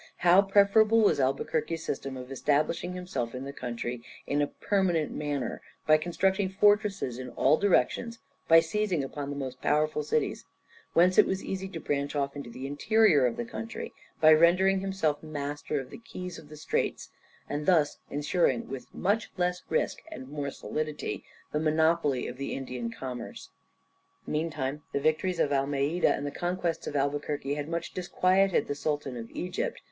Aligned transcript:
How 0.25 0.41
preferable 0.41 1.01
was 1.01 1.19
Albuquerque's 1.19 1.83
system 1.83 2.17
of 2.17 2.31
establishing 2.31 2.93
himself 2.93 3.35
in 3.35 3.43
the 3.45 3.53
country 3.53 4.01
in 4.25 4.41
a 4.41 4.47
permanent 4.47 5.11
manner, 5.11 5.61
by 5.85 5.97
constructing 5.97 6.49
fortresses 6.49 7.19
in 7.19 7.29
all 7.29 7.55
directions, 7.57 8.17
by 8.47 8.61
seizing 8.61 9.03
upon 9.03 9.29
the 9.29 9.35
most 9.35 9.61
powerful 9.61 10.01
cities, 10.01 10.43
whence 10.93 11.19
it 11.19 11.27
was 11.27 11.43
easy 11.43 11.67
to 11.69 11.79
branch 11.79 12.15
off 12.15 12.35
into 12.35 12.49
the 12.49 12.65
interior 12.65 13.27
of 13.27 13.37
the 13.37 13.45
country, 13.45 13.93
by 14.19 14.33
rendering 14.33 14.79
himself 14.79 15.21
master 15.21 15.79
of 15.79 15.91
the 15.91 15.99
keys 15.99 16.39
of 16.39 16.49
the 16.49 16.57
straits, 16.57 17.11
and 17.47 17.67
thus 17.67 17.99
ensuring 18.09 18.67
with 18.67 18.91
much 18.95 19.29
less 19.37 19.61
risk, 19.69 19.99
and 20.11 20.29
more 20.29 20.49
solidity, 20.49 21.23
the 21.51 21.59
monopoly 21.59 22.25
of 22.25 22.37
the 22.37 22.53
Indian 22.53 22.89
commerce. 22.91 23.49
Meantime 24.25 24.81
the 24.93 24.99
victories 24.99 25.39
of 25.39 25.53
Almeida, 25.53 26.07
and 26.11 26.25
the 26.25 26.31
conquests 26.31 26.87
of 26.87 26.95
Albuquerque 26.95 27.53
had 27.53 27.69
much 27.69 27.93
disquieted 27.93 28.67
the 28.67 28.73
Sultan 28.73 29.15
of 29.15 29.29
Egypt. 29.29 29.79